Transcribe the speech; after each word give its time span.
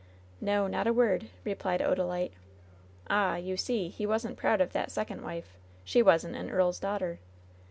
"No, 0.41 0.65
not 0.65 0.87
a 0.87 0.93
word,'' 0.93 1.29
replied 1.43 1.79
Odalite. 1.79 2.31
"Ahl 3.11 3.37
you 3.37 3.55
see, 3.55 3.89
he 3.89 4.07
wasn't 4.07 4.35
proud 4.35 4.59
of 4.59 4.73
that 4.73 4.89
second 4.89 5.21
wife! 5.21 5.59
She 5.83 6.01
wasn't 6.01 6.35
an 6.37 6.49
earl's 6.49 6.79
daughter 6.79 7.19